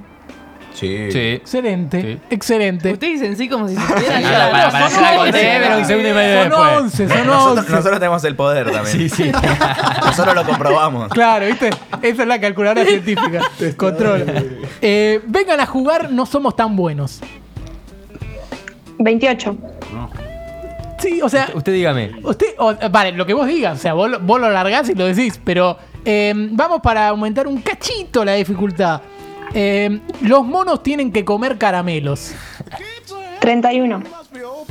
Sí. 0.80 1.12
Sí. 1.12 1.20
Excelente, 1.34 2.02
Sí. 2.02 2.20
excelente. 2.30 2.94
Ustedes 2.94 3.20
dicen 3.20 3.36
sí 3.36 3.50
como 3.50 3.68
si 3.68 3.76
supieran. 3.88 4.22
Para, 4.24 4.52
para, 4.52 4.70
para, 4.72 4.90
son 4.92 5.02
ya 5.04 5.12
la 5.12 5.18
conté, 5.18 5.38
once. 5.40 5.60
pero 5.64 5.78
un 5.80 5.86
segundo 5.86 6.10
y 6.10 6.14
medio 6.14 6.34
Son 6.42 6.50
después. 6.50 6.78
11, 6.78 6.98
son 7.10 7.28
Nosotros, 7.28 7.58
11. 7.58 7.72
nosotros 7.72 8.00
tenemos 8.00 8.24
el 8.26 8.36
poder 8.36 8.72
también. 8.72 8.86
Sí, 8.98 9.10
sí. 9.10 9.32
Nosotros 10.06 10.36
lo 10.36 10.46
comprobamos. 10.46 11.10
Claro, 11.10 11.46
¿viste? 11.48 11.70
Esa 12.04 12.22
es 12.22 12.28
la 12.28 12.40
calculadora 12.40 12.86
científica. 12.86 13.42
Controla. 13.78 14.26
Eh, 14.82 15.20
vengan 15.26 15.60
a 15.60 15.66
jugar, 15.66 16.12
no 16.12 16.26
somos 16.28 16.56
tan 16.56 16.76
buenos. 16.76 17.22
28. 19.00 19.58
Sí, 21.00 21.22
o 21.22 21.30
sea, 21.30 21.50
Usted 21.54 21.74
dígame. 21.74 22.12
usted, 22.24 22.48
o- 22.58 22.74
vale, 22.90 23.12
lo 23.12 23.26
que 23.26 23.34
vos 23.36 23.48
digas, 23.48 23.78
o 23.78 23.82
sea, 23.82 23.94
vos, 23.94 24.10
lo- 24.10 24.20
vos 24.20 24.40
lo 24.42 24.50
largás 24.50 24.90
y 24.90 24.96
lo 24.96 25.06
decís, 25.06 25.40
pero 25.44 25.78
eh, 26.04 26.34
vamos 26.36 26.82
para 26.82 27.10
aumentar 27.10 27.46
un 27.48 27.62
cachito 27.62 28.26
la 28.26 28.34
dificultad. 28.34 29.02
Eh, 29.54 30.00
los 30.22 30.46
monos 30.46 30.84
tienen 30.84 31.12
que 31.12 31.24
comer 31.26 31.58
caramelos. 31.58 32.34
31. 33.40 34.04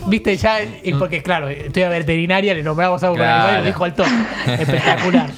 Viste, 0.07 0.37
ya, 0.37 0.61
eh, 0.61 0.95
porque 0.99 1.23
claro, 1.23 1.49
estoy 1.49 1.83
a 1.83 1.89
veterinaria, 1.89 2.55
le 2.55 2.63
nombramos 2.63 3.03
algo 3.03 3.17
con 3.17 3.25
Claro. 3.25 3.53
y 3.55 3.61
lo 3.61 3.65
dijo 3.67 3.85
al 3.85 3.95
toque. 3.95 4.11
Espectacular. 4.47 5.31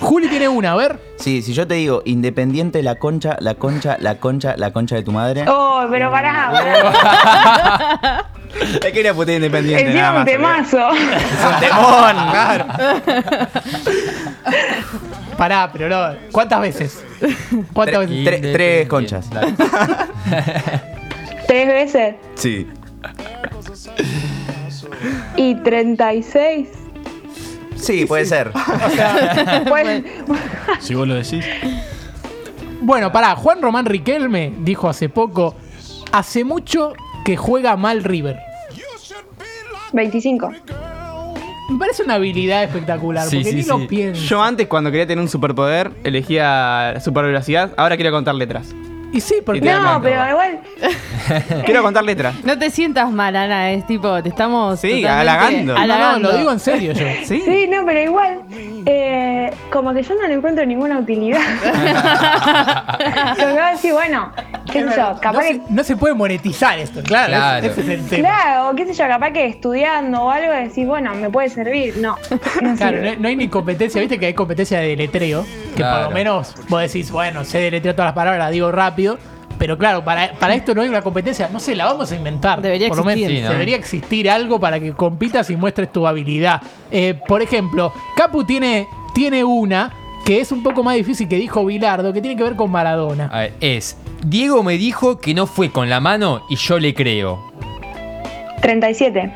Juli 0.00 0.28
tiene 0.28 0.48
una, 0.48 0.72
a 0.72 0.76
ver. 0.76 0.98
Sí, 1.18 1.42
si 1.42 1.52
yo 1.52 1.66
te 1.66 1.74
digo 1.74 2.02
independiente 2.06 2.82
la 2.82 2.94
concha, 2.96 3.36
la 3.40 3.54
concha, 3.54 3.96
la 4.00 4.16
concha, 4.16 4.54
la 4.56 4.72
concha 4.72 4.96
de 4.96 5.02
tu 5.02 5.12
madre. 5.12 5.44
Oh, 5.46 5.86
pero 5.90 6.10
pará, 6.10 6.50
pará. 6.52 8.26
Es 8.84 8.92
que 8.92 9.00
era 9.00 9.14
puta 9.14 9.32
independiente. 9.32 9.84
Encima 9.84 10.00
nada 10.00 10.12
un 10.12 10.18
más, 10.18 10.26
temazo. 10.26 10.90
¡Es 10.92 11.44
un 11.54 11.60
temón! 11.60 12.16
Claro. 12.30 12.66
Pará, 15.40 15.70
pero 15.72 15.88
no. 15.88 16.16
¿Cuántas 16.32 16.60
veces? 16.60 17.02
¿Cuántas 17.72 18.00
veces? 18.06 18.26
Tre- 18.26 18.52
tres 18.52 18.86
conchas. 18.88 19.26
Tres 21.46 21.66
veces. 21.66 22.14
Sí. 22.34 22.66
Y 25.36 25.54
36. 25.54 26.68
Sí, 27.74 28.04
puede 28.04 28.26
ser. 28.26 28.52
Pues, 29.66 30.02
Si 30.80 30.94
vos 30.94 31.08
lo 31.08 31.14
decís. 31.14 31.42
Bueno, 32.82 33.10
pará. 33.10 33.34
Juan 33.34 33.62
Román 33.62 33.86
Riquelme 33.86 34.52
dijo 34.58 34.90
hace 34.90 35.08
poco: 35.08 35.54
Hace 36.12 36.44
mucho 36.44 36.92
que 37.24 37.38
juega 37.38 37.78
mal 37.78 38.04
River. 38.04 38.38
25. 39.94 40.52
Me 41.70 41.78
parece 41.78 42.02
una 42.02 42.14
habilidad 42.14 42.62
espectacular, 42.64 43.26
Sí, 43.28 43.36
porque 43.36 43.50
sí, 43.50 43.56
ni 43.56 43.62
sí. 43.62 43.68
lo 43.68 43.86
pienso. 43.86 44.20
Yo 44.22 44.42
antes, 44.42 44.66
cuando 44.66 44.90
quería 44.90 45.06
tener 45.06 45.22
un 45.22 45.28
superpoder, 45.28 45.92
elegía 46.04 46.94
super 47.02 47.24
velocidad. 47.24 47.70
Ahora 47.76 47.96
quiero 47.96 48.10
contar 48.10 48.34
letras. 48.34 48.74
Y 49.12 49.20
sí, 49.20 49.36
porque... 49.44 49.60
No, 49.60 50.00
pero 50.00 50.28
igual. 50.28 50.60
Quiero 51.64 51.82
contar 51.82 52.04
letras. 52.04 52.32
No 52.44 52.56
te 52.56 52.70
sientas 52.70 53.10
mal, 53.10 53.34
Ana, 53.34 53.72
es 53.72 53.84
tipo, 53.84 54.22
te 54.22 54.28
estamos. 54.28 54.78
Sí, 54.78 55.02
totalmente 55.02 55.08
halagando. 55.08 55.72
No, 55.72 55.74
no, 55.74 55.80
halagando. 55.84 56.30
lo 56.30 56.38
digo 56.38 56.52
en 56.52 56.60
serio 56.60 56.92
yo. 56.92 57.06
Sí. 57.24 57.42
Sí, 57.44 57.66
no, 57.68 57.84
pero 57.84 58.00
igual. 58.02 58.42
eh, 58.86 59.50
como 59.72 59.92
que 59.92 60.04
yo 60.04 60.14
no 60.14 60.28
le 60.28 60.34
encuentro 60.34 60.64
ninguna 60.64 60.98
utilidad. 61.00 61.40
Que 63.36 63.44
voy 63.46 63.58
a 63.58 63.70
decir, 63.72 63.92
bueno, 63.92 64.30
qué 64.70 64.88
sé 64.88 64.96
yo, 64.96 65.18
capaz 65.20 65.32
no, 65.32 65.40
que. 65.40 65.54
se, 65.54 65.60
no 65.68 65.84
se 65.84 65.96
puede 65.96 66.14
monetizar 66.14 66.78
esto, 66.78 67.02
claro. 67.02 67.28
Claro. 67.32 67.66
Ese 67.66 67.80
es 67.80 67.88
el 67.88 68.06
tema. 68.06 68.28
Claro, 68.28 68.70
o 68.70 68.74
qué 68.74 68.86
sé 68.86 68.94
yo, 68.94 69.06
capaz 69.06 69.32
que 69.32 69.46
estudiando 69.46 70.22
o 70.22 70.30
algo 70.30 70.52
decís, 70.52 70.86
bueno, 70.86 71.14
me 71.14 71.30
puede 71.30 71.48
servir. 71.48 71.96
No. 71.98 72.16
no 72.62 72.76
Claro, 72.76 72.96
sirve. 72.98 73.16
no, 73.16 73.22
no 73.22 73.28
hay 73.28 73.36
ni 73.36 73.48
competencia, 73.48 74.00
viste 74.00 74.18
que 74.18 74.26
hay 74.26 74.34
competencia 74.34 74.80
de 74.80 74.88
deletreo, 74.88 75.44
que 75.76 75.82
por 75.82 76.02
lo 76.02 76.10
menos 76.10 76.54
vos 76.68 76.80
decís, 76.80 77.10
bueno, 77.10 77.44
sé 77.44 77.58
deletrear 77.58 77.94
todas 77.94 78.08
las 78.08 78.14
palabras, 78.14 78.50
digo 78.50 78.70
rápido, 78.72 79.18
pero 79.58 79.76
claro, 79.76 80.02
para, 80.02 80.32
para 80.32 80.54
esto 80.54 80.74
no 80.74 80.80
hay 80.80 80.88
una 80.88 81.02
competencia, 81.02 81.50
no 81.52 81.60
sé, 81.60 81.74
la 81.74 81.84
vamos 81.84 82.10
a 82.10 82.16
inventar. 82.16 82.62
Debería 82.62 82.88
por 82.88 82.96
lo 82.96 83.04
menos 83.04 83.18
existir. 83.18 83.38
Sí, 83.40 83.44
¿no? 83.44 83.52
debería 83.52 83.76
existir 83.76 84.30
algo 84.30 84.58
para 84.58 84.80
que 84.80 84.92
compitas 84.92 85.50
y 85.50 85.56
muestres 85.56 85.92
tu 85.92 86.06
habilidad. 86.06 86.62
Eh, 86.90 87.20
por 87.28 87.42
ejemplo, 87.42 87.92
Capu 88.16 88.44
tiene, 88.44 88.88
tiene 89.12 89.44
una 89.44 89.92
que 90.30 90.40
es 90.40 90.52
un 90.52 90.62
poco 90.62 90.84
más 90.84 90.94
difícil 90.94 91.26
que 91.26 91.34
dijo 91.34 91.66
Bilardo, 91.66 92.12
que 92.12 92.20
tiene 92.20 92.36
que 92.36 92.44
ver 92.44 92.54
con 92.54 92.70
Maradona. 92.70 93.28
A 93.32 93.40
ver, 93.40 93.54
es. 93.60 93.96
Diego 94.24 94.62
me 94.62 94.74
dijo 94.78 95.18
que 95.18 95.34
no 95.34 95.48
fue 95.48 95.72
con 95.72 95.90
la 95.90 95.98
mano 95.98 96.42
y 96.48 96.54
yo 96.54 96.78
le 96.78 96.94
creo. 96.94 97.50
37. 98.62 99.34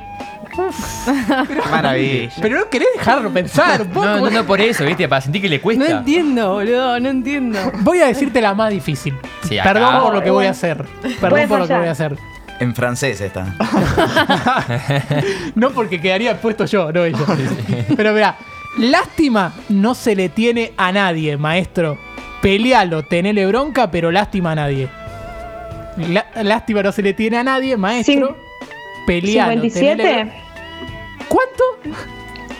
Maravilla. 1.68 2.30
Pero 2.40 2.60
no 2.60 2.68
querés 2.70 2.86
dejarlo 2.96 3.32
pensar 3.32 3.82
un 3.82 3.88
poco. 3.88 4.06
No, 4.06 4.20
no, 4.20 4.30
no 4.30 4.46
por 4.46 4.60
eso, 4.60 4.84
¿viste? 4.84 5.08
Para 5.08 5.20
sentir 5.20 5.42
que 5.42 5.48
le 5.48 5.56
No 5.56 5.62
cuesta. 5.64 5.98
entiendo, 5.98 6.52
boludo, 6.52 7.00
no 7.00 7.08
entiendo. 7.08 7.58
Voy 7.80 7.98
a 7.98 8.06
decirte 8.06 8.40
la 8.40 8.54
más 8.54 8.70
difícil. 8.70 9.14
Sí, 9.48 9.58
acá. 9.58 9.72
Perdón 9.72 10.00
por 10.00 10.14
lo 10.14 10.22
que 10.22 10.30
voy 10.30 10.46
a 10.46 10.50
hacer. 10.50 10.84
Perdón 11.20 11.48
por 11.48 11.58
lo 11.58 11.66
que 11.66 11.74
voy 11.76 11.88
a 11.88 11.90
hacer. 11.90 12.16
En 12.60 12.72
francés 12.72 13.20
está. 13.20 13.52
No 15.56 15.70
porque 15.72 16.00
quedaría 16.00 16.40
puesto 16.40 16.66
yo, 16.66 16.92
no 16.92 17.04
ellos. 17.04 17.20
Pero 17.96 18.12
mira, 18.12 18.36
lástima 18.78 19.52
no 19.68 19.94
se 19.94 20.14
le 20.16 20.28
tiene 20.28 20.72
a 20.76 20.92
nadie, 20.92 21.36
maestro. 21.36 21.98
Pelealo, 22.42 23.04
tenele 23.04 23.46
bronca, 23.46 23.90
pero 23.90 24.10
lástima 24.12 24.52
a 24.52 24.54
nadie. 24.54 24.88
La- 25.96 26.26
lástima 26.42 26.82
no 26.82 26.92
se 26.92 27.02
le 27.02 27.14
tiene 27.14 27.38
a 27.38 27.44
nadie, 27.44 27.76
maestro. 27.76 28.36
Pelealo, 29.06 29.62
tenele 29.62 30.04
¿57? 30.04 30.26
bron- 30.26 30.32
¿Cuánto? 31.28 31.64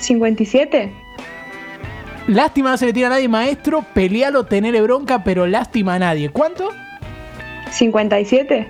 ¿57? 0.01 0.91
Lástima 2.29 2.71
no 2.71 2.77
se 2.79 2.87
le 2.87 2.93
tiene 2.93 3.07
a 3.07 3.11
nadie, 3.11 3.29
maestro. 3.29 3.85
Pelealo, 3.93 4.45
tenele 4.47 4.81
bronca, 4.81 5.25
pero 5.25 5.47
lástima 5.47 5.95
a 5.95 5.99
nadie. 5.99 6.31
¿Cuánto? 6.31 6.71
¿57? 7.71 8.69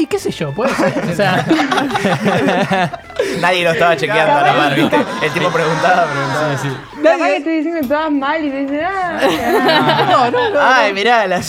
Y 0.00 0.06
qué 0.06 0.18
sé 0.18 0.30
yo, 0.30 0.50
puede 0.52 0.74
ser. 0.74 1.04
O 1.10 1.14
sea, 1.14 1.44
Nadie 3.40 3.64
lo 3.64 3.72
estaba 3.72 3.96
chequeando 3.96 4.34
a 4.34 4.42
la 4.42 4.52
mar, 4.54 4.74
¿viste? 4.74 4.96
El 5.22 5.30
tipo 5.32 5.50
preguntaba, 5.50 6.06
preguntaba. 6.06 6.54
Capaz 7.02 7.26
que 7.26 7.36
estoy 7.36 7.56
diciendo 7.58 7.86
todas 7.88 8.10
mal 8.10 8.42
y 8.44 8.50
te 8.50 8.60
dicen, 8.62 8.80
ah, 8.82 10.08
no, 10.10 10.30
no, 10.30 10.50
no. 10.50 10.58
Ay, 10.62 10.94
mirá, 10.94 11.26
la- 11.26 11.40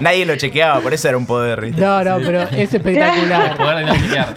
Nadie 0.00 0.24
lo 0.24 0.36
chequeaba, 0.36 0.80
por 0.80 0.94
eso 0.94 1.08
era 1.08 1.16
un 1.18 1.26
poder, 1.26 1.60
¿viste? 1.62 1.80
No, 1.80 2.04
no, 2.04 2.18
pero 2.18 2.42
es 2.42 2.72
espectacular. 2.72 3.56
Poder 3.56 3.76
de 3.78 3.84
no 3.86 3.94
chequear. 3.94 4.34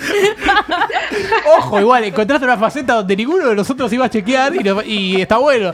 Ojo, 1.59 1.79
igual, 1.79 2.03
encontraste 2.05 2.45
una 2.45 2.57
faceta 2.57 2.93
donde 2.95 3.15
ninguno 3.15 3.49
de 3.49 3.55
nosotros 3.55 3.93
iba 3.93 4.05
a 4.05 4.09
chequear 4.09 4.55
y, 4.55 4.63
lo- 4.63 4.81
y 4.83 5.21
está 5.21 5.37
bueno. 5.37 5.73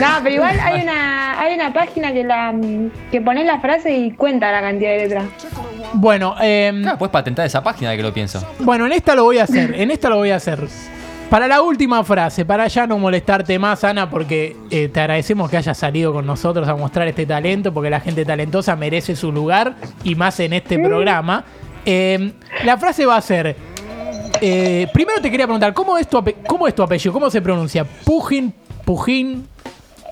No, 0.00 0.06
pero 0.22 0.34
igual 0.36 0.58
hay 0.58 0.80
una, 0.82 1.38
hay 1.38 1.54
una 1.54 1.72
página 1.72 2.12
que 2.12 2.24
la 2.24 2.54
que 3.10 3.20
pones 3.20 3.44
la 3.44 3.60
frase 3.60 3.92
y 3.94 4.12
cuenta 4.12 4.50
la 4.50 4.62
cantidad 4.62 4.90
de 4.92 4.98
letras. 4.98 5.24
Bueno, 5.94 6.34
em, 6.40 6.82
Claro, 6.82 6.98
puedes 6.98 7.12
patentar 7.12 7.46
esa 7.46 7.62
página 7.62 7.90
de 7.90 7.96
que 7.96 8.02
lo 8.02 8.12
pienso. 8.12 8.44
bueno, 8.60 8.86
en 8.86 8.92
esta 8.92 9.14
lo 9.14 9.24
voy 9.24 9.38
a 9.38 9.44
hacer, 9.44 9.74
en 9.80 9.90
esta 9.90 10.08
lo 10.08 10.16
voy 10.16 10.30
a 10.30 10.36
hacer. 10.36 10.66
Para 11.30 11.46
la 11.46 11.60
última 11.60 12.02
frase, 12.04 12.44
para 12.46 12.66
ya 12.68 12.86
no 12.86 12.98
molestarte 12.98 13.58
más, 13.58 13.84
Ana, 13.84 14.08
porque 14.08 14.56
eh, 14.70 14.88
te 14.88 15.00
agradecemos 15.00 15.50
que 15.50 15.58
hayas 15.58 15.76
salido 15.76 16.12
con 16.12 16.24
nosotros 16.26 16.66
a 16.68 16.74
mostrar 16.74 17.06
este 17.06 17.26
talento, 17.26 17.72
porque 17.72 17.90
la 17.90 18.00
gente 18.00 18.24
talentosa 18.24 18.76
merece 18.76 19.14
su 19.14 19.30
lugar 19.30 19.74
y 20.04 20.14
más 20.14 20.40
en 20.40 20.54
este 20.54 20.78
programa. 20.78 21.44
Em, 21.84 22.32
la 22.64 22.78
frase 22.78 23.04
va 23.04 23.16
a 23.16 23.20
ser. 23.22 23.56
eh, 24.40 24.86
primero 24.92 25.20
te 25.20 25.30
quería 25.30 25.46
preguntar, 25.46 25.74
¿cómo 25.74 25.98
es, 25.98 26.08
tu 26.08 26.16
ape- 26.18 26.36
¿cómo 26.46 26.66
es 26.68 26.74
tu 26.74 26.82
apellido? 26.82 27.12
¿Cómo 27.12 27.28
se 27.30 27.42
pronuncia? 27.42 27.84
Pujin, 27.84 28.54
Pujín, 28.84 29.46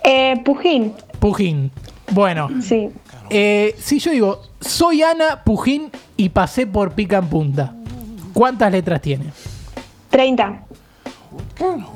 Eh, 0.04 0.34
Pujín, 0.44 0.92
Pujín. 1.18 1.70
Bueno, 2.10 2.48
sí. 2.62 2.88
eh, 3.30 3.74
si 3.78 3.98
yo 3.98 4.10
digo, 4.10 4.42
soy 4.66 5.02
Ana 5.02 5.42
Pujín 5.44 5.90
y 6.16 6.28
pasé 6.28 6.66
por 6.66 6.92
pica 6.92 7.18
en 7.18 7.28
punta, 7.28 7.74
¿cuántas 8.32 8.70
letras 8.72 9.00
tiene? 9.00 9.26
30. 10.10 10.65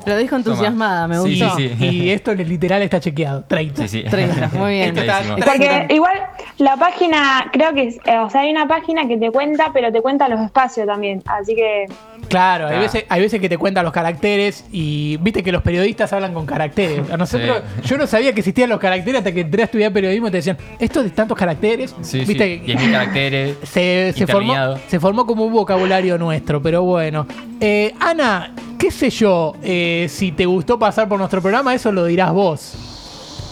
Lo 0.05 0.17
dijo 0.17 0.35
entusiasmada, 0.35 1.07
me 1.07 1.15
Sí, 1.21 1.39
gustó. 1.39 1.55
sí, 1.57 1.71
sí. 1.77 1.85
Y 1.85 2.09
esto 2.09 2.33
literal 2.33 2.81
está 2.81 2.99
chequeado, 2.99 3.43
30. 3.47 3.87
Sí, 3.87 4.01
sí. 4.03 4.03
30, 4.09 4.49
muy 4.57 4.71
bien. 4.73 4.89
Esto 4.89 5.01
está- 5.01 5.13
Clarísimo. 5.21 5.37
está- 5.37 5.51
Porque 5.51 5.93
igual 5.93 6.13
la 6.57 6.77
página, 6.77 7.49
creo 7.53 7.73
que, 7.73 7.87
es- 7.87 7.99
eh, 8.05 8.17
o 8.17 8.29
sea, 8.29 8.41
hay 8.41 8.51
una 8.51 8.67
página 8.67 9.07
que 9.07 9.17
te 9.17 9.31
cuenta, 9.31 9.71
pero 9.73 9.91
te 9.91 10.01
cuenta 10.01 10.27
los 10.29 10.39
espacios 10.41 10.87
también. 10.87 11.21
Así 11.25 11.55
que, 11.55 11.85
Claro, 12.29 12.65
hay 12.65 12.71
Claro. 12.71 12.83
veces, 12.83 13.05
hay 13.09 13.21
veces 13.21 13.41
que 13.41 13.49
te 13.49 13.57
cuentan 13.57 13.83
los 13.83 13.91
caracteres 13.91 14.63
y 14.71 15.17
viste 15.17 15.43
que 15.43 15.51
los 15.51 15.61
periodistas 15.63 16.13
hablan 16.13 16.33
con 16.33 16.45
caracteres. 16.45 17.09
A 17.11 17.17
nosotros, 17.17 17.61
yo 17.83 17.97
no 17.97 18.07
sabía 18.07 18.31
que 18.33 18.39
existían 18.39 18.69
los 18.69 18.79
caracteres 18.79 19.19
hasta 19.19 19.33
que 19.33 19.41
entré 19.41 19.63
a 19.63 19.65
estudiar 19.65 19.91
periodismo 19.91 20.27
y 20.29 20.31
te 20.31 20.37
decían, 20.37 20.57
esto 20.79 21.03
de 21.03 21.09
tantos 21.09 21.37
caracteres, 21.37 21.93
Sí, 22.01 22.19
viste 22.19 22.61
sí. 22.65 22.71
10.000 22.71 22.91
caracteres. 22.91 23.57
se, 23.63 24.13
se 24.15 24.27
formó, 24.27 24.53
se 24.87 24.99
formó 24.99 25.25
como 25.25 25.43
un 25.45 25.51
vocabulario 25.51 26.17
nuestro, 26.17 26.61
pero 26.61 26.83
bueno. 26.83 27.27
Eh, 27.59 27.93
Ana, 27.99 28.53
qué 28.81 28.89
sé 28.89 29.11
yo, 29.11 29.53
eh, 29.61 30.07
si 30.09 30.31
te 30.31 30.47
gustó 30.47 30.79
pasar 30.79 31.07
por 31.07 31.19
nuestro 31.19 31.39
programa, 31.39 31.73
eso 31.75 31.91
lo 31.91 32.05
dirás 32.05 32.33
vos. 32.33 32.73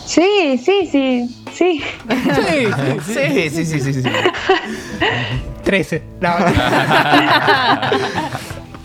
sí, 0.08 0.58
sí, 0.58 0.90
sí, 0.92 1.30
sí. 1.54 1.84
Sí, 2.34 2.68
sí, 3.06 3.14
Sí, 3.14 3.50
sí, 3.50 3.66
sí, 3.66 3.80
sí, 3.80 3.94
sí. 3.94 4.10
13. 5.64 6.04
No, 6.20 6.30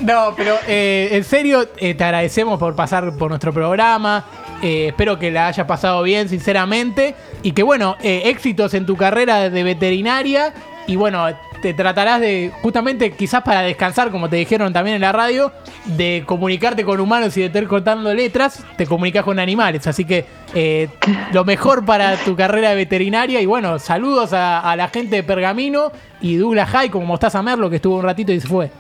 No, 0.00 0.34
pero 0.36 0.56
eh, 0.66 1.08
en 1.12 1.24
serio, 1.24 1.66
eh, 1.78 1.94
te 1.94 2.04
agradecemos 2.04 2.58
por 2.58 2.76
pasar 2.76 3.16
por 3.16 3.30
nuestro 3.30 3.54
programa. 3.54 4.26
Eh, 4.60 4.88
espero 4.88 5.18
que 5.18 5.30
la 5.30 5.46
hayas 5.46 5.66
pasado 5.66 6.02
bien, 6.02 6.28
sinceramente. 6.28 7.14
Y 7.42 7.52
que, 7.52 7.62
bueno, 7.62 7.96
eh, 8.02 8.22
éxitos 8.26 8.74
en 8.74 8.84
tu 8.84 8.96
carrera 8.96 9.48
de 9.48 9.62
veterinaria. 9.62 10.52
Y 10.86 10.96
bueno, 10.96 11.26
te 11.64 11.73
tratarás 11.73 12.21
de, 12.21 12.52
justamente, 12.61 13.12
quizás 13.12 13.42
para 13.42 13.62
descansar, 13.62 14.11
como 14.11 14.28
te 14.28 14.37
dijeron 14.37 14.71
también 14.75 14.97
en 14.97 15.00
la 15.00 15.12
radio, 15.12 15.50
de 15.87 16.23
comunicarte 16.26 16.85
con 16.85 17.00
humanos 17.00 17.35
y 17.38 17.40
de 17.40 17.47
estar 17.47 17.66
contando 17.66 18.12
letras, 18.12 18.62
te 18.76 18.87
comunicas 18.87 19.25
con 19.25 19.38
animales. 19.38 19.87
Así 19.87 20.04
que 20.04 20.26
eh, 20.54 20.90
lo 21.33 21.47
mejor 21.47 21.83
para 21.87 22.16
tu 22.16 22.37
carrera 22.37 22.68
de 22.68 22.76
veterinaria. 22.76 23.40
Y 23.40 23.47
bueno, 23.47 23.78
saludos 23.78 24.35
a, 24.35 24.61
a 24.61 24.76
la 24.76 24.88
gente 24.88 25.16
de 25.16 25.23
Pergamino 25.23 25.90
y 26.21 26.37
Douglas 26.37 26.68
High, 26.68 26.90
como 26.90 27.06
Mostaza 27.06 27.40
Merlo, 27.42 27.71
que 27.71 27.76
estuvo 27.76 27.97
un 27.97 28.02
ratito 28.02 28.30
y 28.30 28.40
se 28.40 28.47
fue. 28.47 28.71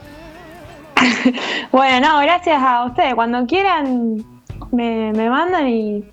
Bueno, 1.72 2.06
no, 2.06 2.20
gracias 2.20 2.62
a 2.62 2.84
ustedes. 2.84 3.14
Cuando 3.14 3.46
quieran, 3.46 4.22
me, 4.72 5.10
me 5.14 5.30
mandan 5.30 5.68
y. 5.68 6.04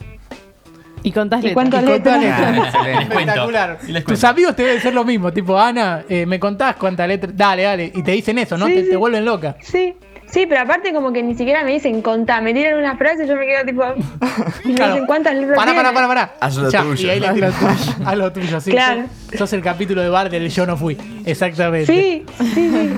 Y 1.03 1.11
contás 1.11 1.43
letras. 1.43 1.51
Y 1.51 1.69
contá 1.69 1.81
letras. 1.81 2.21
letras. 2.21 2.61
Les 2.61 2.73
cuento. 2.73 3.11
Espectacular. 3.11 3.79
Y 3.87 3.91
les 3.91 4.05
Tus 4.05 4.23
amigos 4.23 4.55
te 4.55 4.63
deben 4.63 4.81
ser 4.81 4.93
lo 4.93 5.03
mismo, 5.03 5.31
tipo, 5.31 5.57
Ana, 5.59 6.03
eh, 6.07 6.25
me 6.25 6.39
contás 6.39 6.75
cuántas 6.75 7.07
letras. 7.07 7.35
Dale, 7.35 7.63
dale. 7.63 7.91
Y 7.93 8.03
te 8.03 8.11
dicen 8.11 8.37
eso, 8.37 8.57
¿no? 8.57 8.67
Sí, 8.67 8.73
te, 8.75 8.83
sí. 8.85 8.89
te 8.91 8.95
vuelven 8.97 9.25
loca. 9.25 9.55
Sí, 9.61 9.95
sí, 10.27 10.45
pero 10.47 10.61
aparte 10.61 10.93
como 10.93 11.11
que 11.11 11.23
ni 11.23 11.35
siquiera 11.35 11.63
me 11.63 11.71
dicen 11.71 12.01
contá, 12.01 12.41
me 12.41 12.53
tiran 12.53 12.77
una 12.77 12.95
frase 12.97 13.25
y 13.25 13.27
yo 13.27 13.35
me 13.35 13.45
quedo 13.45 13.65
tipo. 13.65 13.83
Y 14.63 14.73
me 14.73 14.73
dicen 14.87 15.05
cuántas 15.07 15.35
letras 15.35 15.57
Pará, 15.57 15.73
pará, 15.73 15.91
pará, 15.93 16.07
pará. 16.07 16.33
Haz 16.39 16.55
lo 16.57 16.69
Ya, 16.69 16.83
tuyo. 16.83 17.07
Y 17.07 17.09
ahí 17.09 17.23
Haz 17.23 17.37
lo 17.37 17.51
tuyo. 17.51 17.95
Haz 18.05 18.17
lo 18.17 18.31
tuyo, 18.31 18.61
sí. 18.61 18.71
Claro. 18.71 19.03
Sos, 19.31 19.39
sos 19.39 19.53
el 19.53 19.61
capítulo 19.61 20.01
de 20.01 20.09
bar 20.09 20.29
del 20.29 20.49
Yo 20.49 20.65
no 20.65 20.77
fui. 20.77 20.97
Exactamente. 21.25 21.91
Sí, 21.91 22.25
sí, 22.37 22.69
sí. 22.69 22.89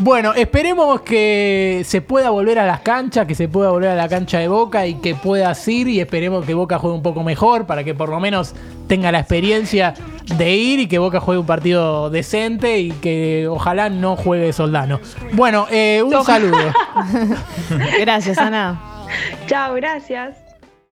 Bueno, 0.00 0.32
esperemos 0.34 1.00
que 1.00 1.82
se 1.84 2.00
pueda 2.00 2.30
volver 2.30 2.60
a 2.60 2.66
las 2.66 2.80
canchas, 2.80 3.26
que 3.26 3.34
se 3.34 3.48
pueda 3.48 3.70
volver 3.70 3.90
a 3.90 3.96
la 3.96 4.08
cancha 4.08 4.38
de 4.38 4.46
Boca 4.46 4.86
y 4.86 4.94
que 4.94 5.16
puedas 5.16 5.66
ir 5.66 5.88
y 5.88 5.98
esperemos 5.98 6.46
que 6.46 6.54
Boca 6.54 6.78
juegue 6.78 6.94
un 6.94 7.02
poco 7.02 7.24
mejor 7.24 7.66
para 7.66 7.82
que 7.82 7.94
por 7.94 8.08
lo 8.08 8.20
menos 8.20 8.54
tenga 8.86 9.10
la 9.10 9.18
experiencia 9.18 9.94
de 10.36 10.54
ir 10.54 10.78
y 10.78 10.86
que 10.86 10.98
Boca 10.98 11.18
juegue 11.18 11.40
un 11.40 11.46
partido 11.46 12.10
decente 12.10 12.78
y 12.78 12.92
que 12.92 13.48
ojalá 13.48 13.90
no 13.90 14.14
juegue 14.14 14.52
Soldano. 14.52 15.00
Bueno, 15.32 15.66
eh, 15.70 16.00
un 16.04 16.24
saludo. 16.24 16.58
Gracias, 18.00 18.38
Ana. 18.38 18.80
Chao, 19.46 19.74
gracias. 19.74 20.47